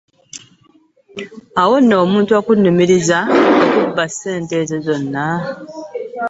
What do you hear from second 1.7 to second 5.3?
nno omuntu okunnumiriza okubba ssente ezo zonna!